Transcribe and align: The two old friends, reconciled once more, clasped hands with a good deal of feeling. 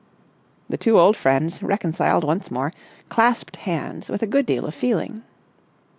The 0.67 0.79
two 0.79 0.97
old 0.99 1.15
friends, 1.15 1.61
reconciled 1.61 2.23
once 2.23 2.49
more, 2.49 2.73
clasped 3.09 3.57
hands 3.57 4.09
with 4.09 4.23
a 4.23 4.25
good 4.25 4.47
deal 4.47 4.65
of 4.65 4.73
feeling. 4.73 5.21